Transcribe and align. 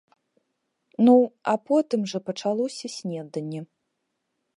Ну, 1.05 1.15
а 1.53 1.53
потым 1.71 2.01
жа 2.13 2.19
пачалося 2.31 2.87
снеданне. 2.97 3.61